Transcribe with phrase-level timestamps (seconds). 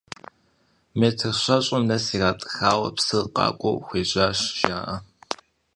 [0.99, 4.95] Метр щэщӏым нэс иратӏыхауэ псыр къакӏуэу хуежьащ жаӏэ.